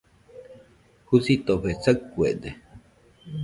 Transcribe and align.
Jusitofe 1.07 1.71
saɨkuede. 1.83 2.49